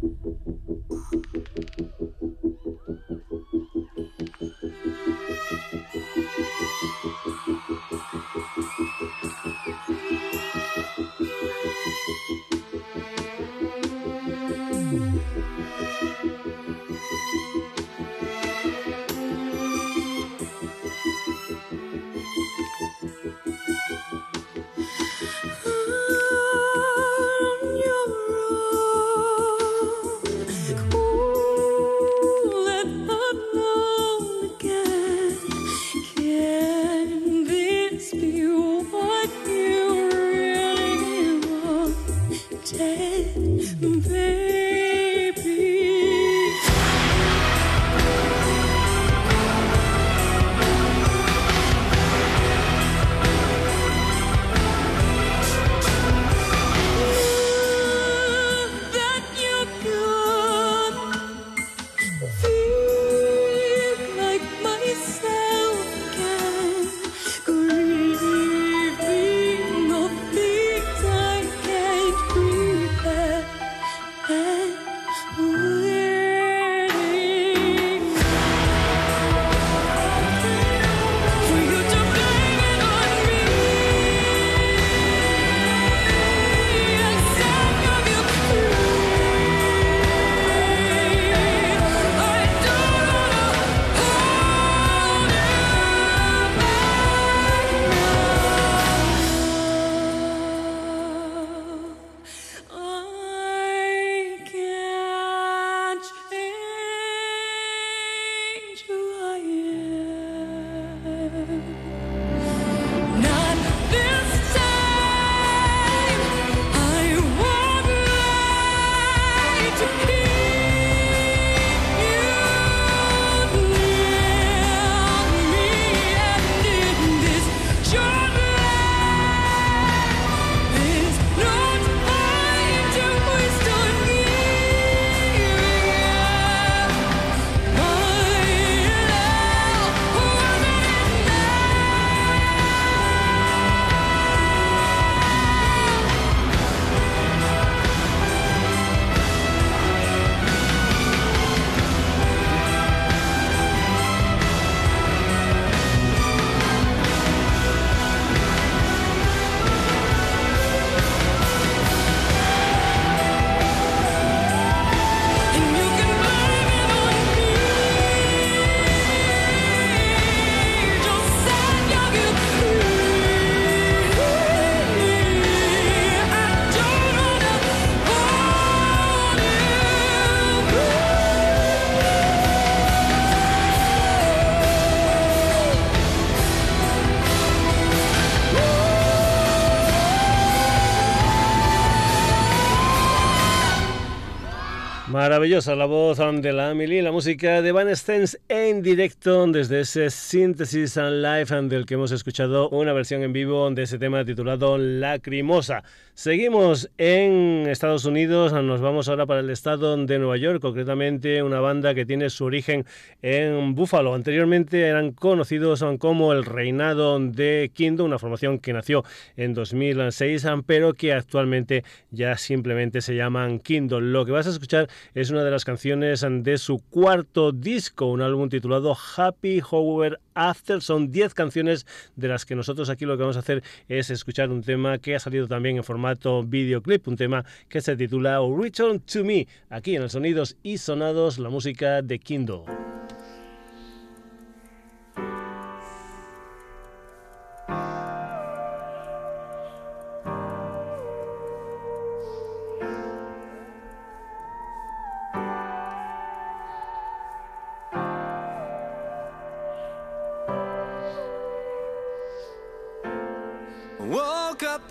[195.45, 200.09] Maravillosa la voz de la Amelie, la música de Van Stens en directo desde ese
[200.09, 204.79] Synthesis and Life del que hemos escuchado una versión en vivo de ese tema titulado
[204.79, 205.85] Lacrimosa.
[206.15, 211.59] Seguimos en Estados Unidos, nos vamos ahora para el estado de Nueva York, concretamente una
[211.59, 212.87] banda que tiene su origen
[213.21, 214.15] en Buffalo.
[214.15, 219.05] Anteriormente eran conocidos como el Reinado de Kingdom, una formación que nació
[219.37, 221.83] en 2006, pero que actualmente
[222.13, 224.13] ya simplemente se llaman Kingdom.
[224.13, 228.23] Lo que vas a escuchar es una de las canciones de su cuarto disco, un
[228.23, 230.81] álbum titulado Happy However After.
[230.81, 234.51] Son 10 canciones de las que nosotros aquí lo que vamos a hacer es escuchar
[234.51, 239.01] un tema que ha salido también en formato videoclip, un tema que se titula Return
[239.01, 242.63] to Me, aquí en el Sonidos y Sonados, la música de Kindle.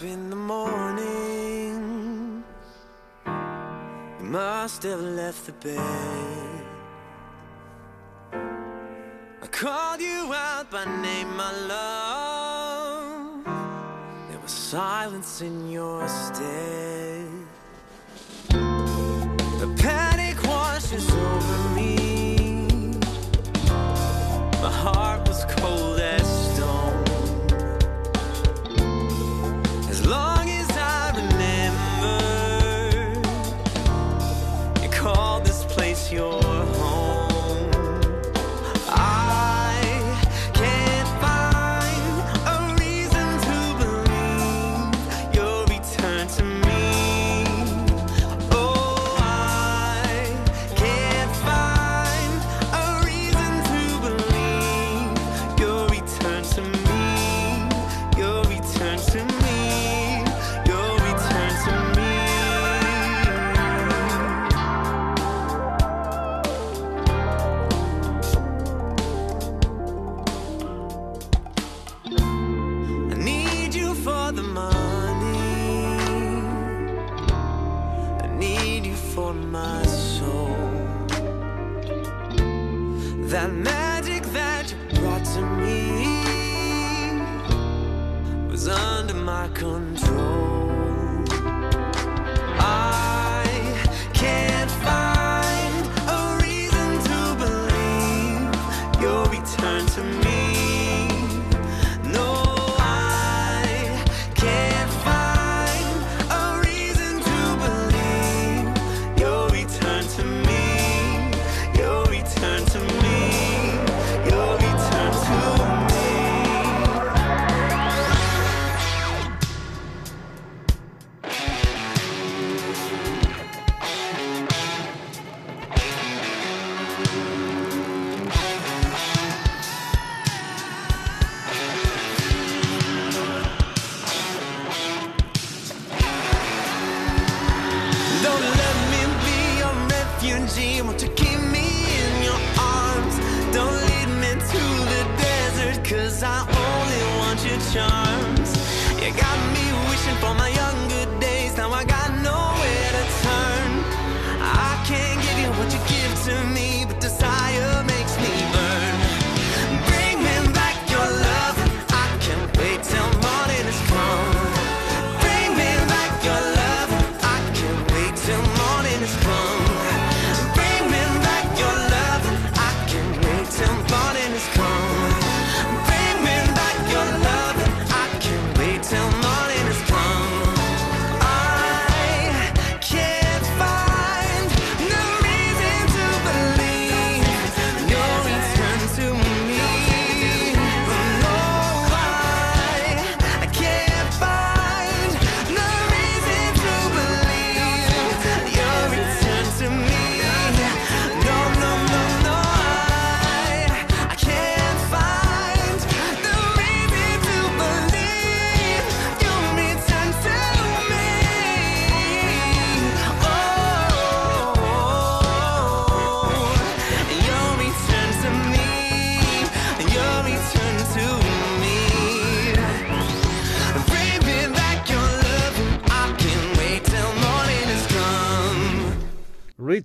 [0.04, 2.44] In the morning.
[3.26, 6.66] You must have left the bed.
[9.42, 13.46] I called you out by name, my love.
[14.30, 17.33] There was silence in your stead.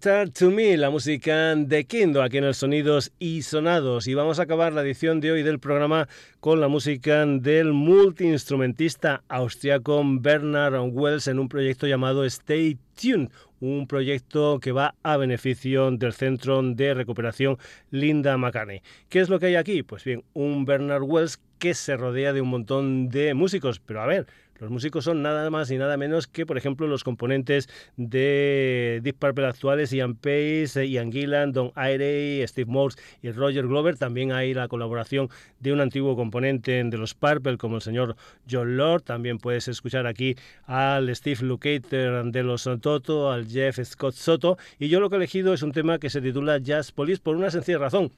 [0.00, 4.06] Return to Me, la música de Kindo aquí en el Sonidos y Sonados.
[4.06, 6.08] Y vamos a acabar la edición de hoy del programa
[6.38, 13.88] con la música del multiinstrumentista austriaco Bernard Wells en un proyecto llamado Stay Tuned, un
[13.88, 17.58] proyecto que va a beneficio del Centro de Recuperación
[17.90, 18.82] Linda McCartney.
[19.08, 19.82] ¿Qué es lo que hay aquí?
[19.82, 24.06] Pues bien, un Bernard Wells que se rodea de un montón de músicos, pero a
[24.06, 24.26] ver,
[24.58, 29.16] Los músicos son nada más y nada menos que, por ejemplo, los componentes de Deep
[29.16, 33.96] Purple actuales, Ian Pace, Ian Gillan, Don Airey, Steve Morse y Roger Glover.
[33.96, 35.28] También hay la colaboración
[35.60, 38.16] de un antiguo componente de los Purple como el señor
[38.50, 39.02] John Lord.
[39.02, 40.34] También puedes escuchar aquí
[40.66, 44.58] al Steve Lukather de los Toto, al Jeff Scott Soto.
[44.78, 47.36] Y yo lo que he elegido es un tema que se titula Jazz Police por
[47.36, 48.12] una sencilla razón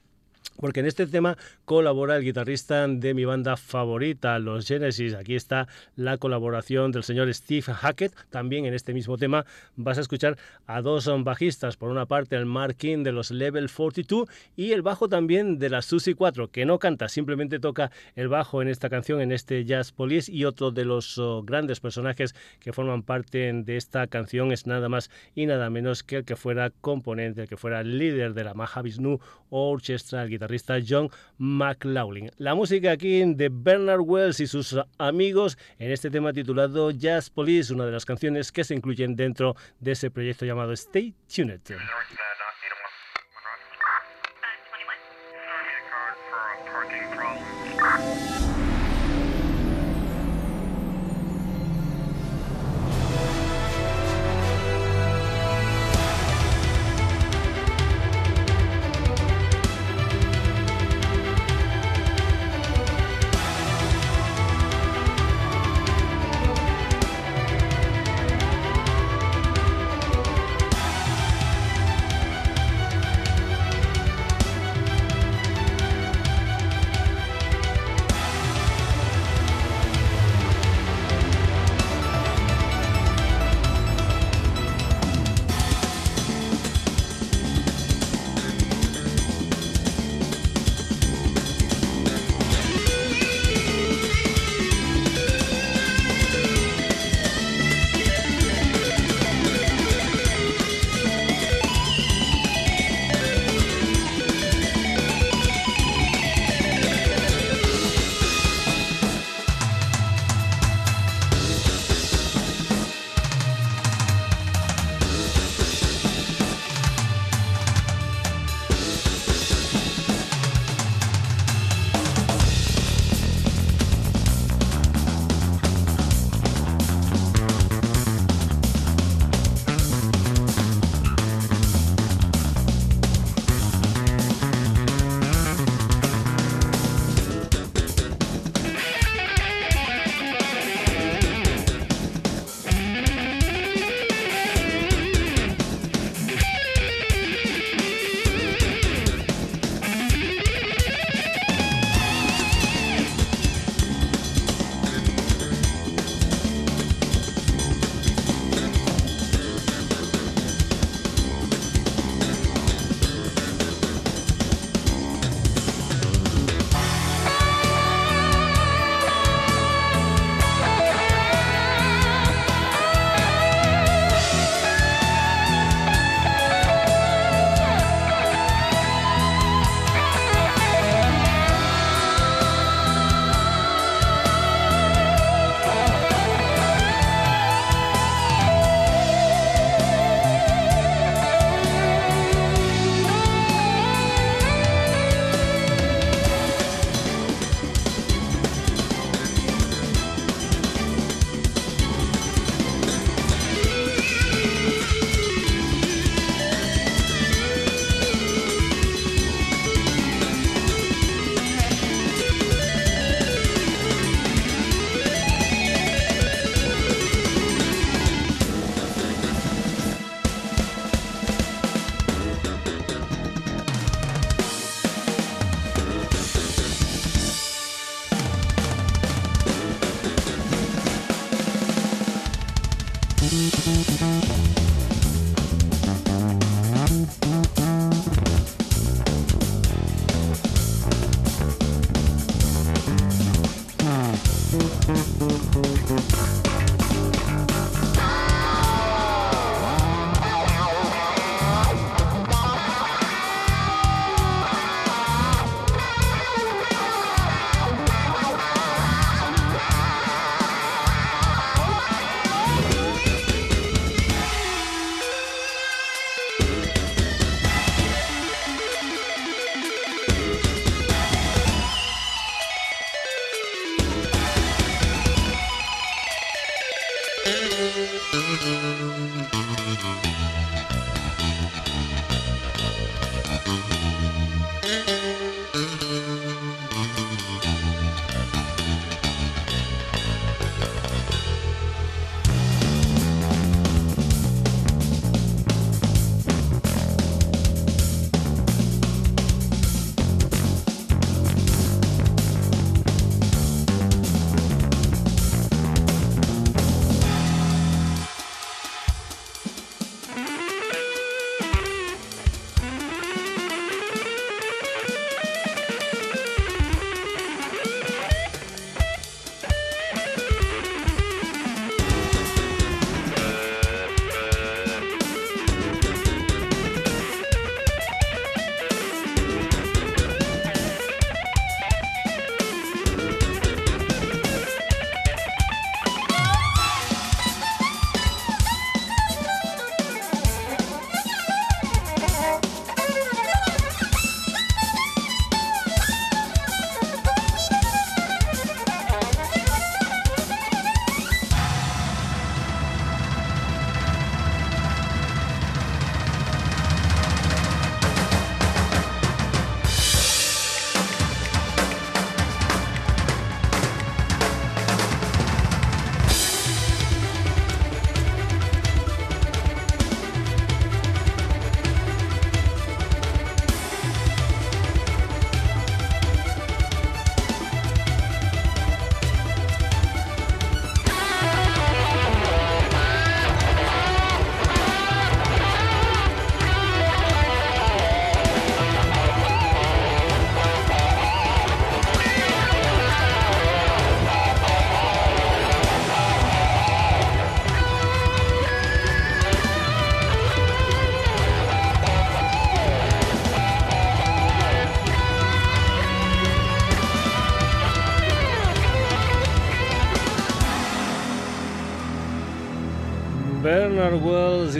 [0.57, 5.13] porque en este tema colabora el guitarrista de mi banda favorita, los Genesis.
[5.13, 8.13] Aquí está la colaboración del señor Steve Hackett.
[8.29, 9.45] También en este mismo tema
[9.75, 10.37] vas a escuchar
[10.67, 11.77] a dos bajistas.
[11.77, 15.69] Por una parte, el Mark King de los Level 42 y el bajo también de
[15.69, 19.65] la Susie 4, que no canta, simplemente toca el bajo en esta canción, en este
[19.65, 20.31] Jazz Police.
[20.31, 24.89] Y otro de los oh, grandes personajes que forman parte de esta canción es nada
[24.89, 28.53] más y nada menos que el que fuera componente, el que fuera líder de la
[28.53, 29.19] Mahavishnu
[29.49, 32.31] Orchestra, guitarrista John McLaughlin.
[32.37, 37.71] La música aquí de Bernard Wells y sus amigos en este tema titulado Jazz Police,
[37.71, 41.61] una de las canciones que se incluyen dentro de ese proyecto llamado Stay Tuned.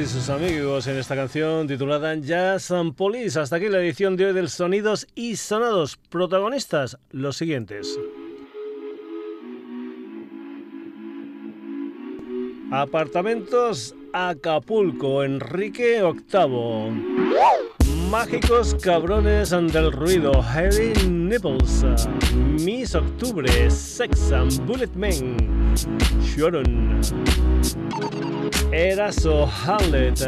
[0.01, 3.39] Y sus amigos en esta canción titulada Jazz and Police.
[3.39, 5.97] Hasta aquí la edición de hoy del Sonidos y Sonados.
[6.09, 7.99] Protagonistas, los siguientes.
[12.71, 17.11] Apartamentos Acapulco, Enrique VIII.
[18.09, 21.85] Mágicos cabrones del ruido, Heavy Nipples,
[22.59, 25.60] Miss Octubre, Sex and Bullet Men,
[26.21, 27.01] Sharon,
[28.71, 30.19] Eraso Hamlet,